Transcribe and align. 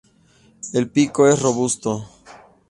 El 0.73 0.89
pico 0.89 1.27
es 1.27 1.39
robusto. 1.43 2.07